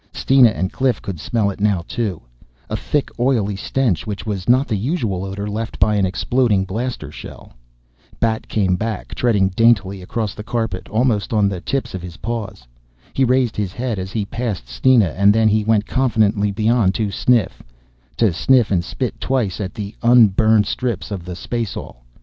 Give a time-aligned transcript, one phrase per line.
[0.15, 2.21] Steena and Cliff could smell it too now,
[2.71, 7.11] a thick oily stench which was not the usual odor left by an exploding blaster
[7.11, 7.53] shell.
[8.19, 12.65] Bat came back, treading daintily across the carpet, almost on the tips of his paws.
[13.13, 17.11] He raised his head as he passed Steena and then he went confidently beyond to
[17.11, 17.61] sniff,
[18.17, 21.97] to sniff and spit twice at the unburned strips of the spaceall.